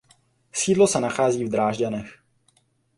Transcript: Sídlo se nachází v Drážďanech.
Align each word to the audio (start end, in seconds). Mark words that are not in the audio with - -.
Sídlo 0.51 0.87
se 0.87 0.99
nachází 0.99 1.45
v 1.45 1.49
Drážďanech. 1.49 2.11